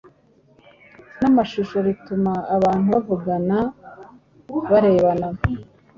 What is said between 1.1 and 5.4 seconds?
namashusho rituma abantu bavugana barebana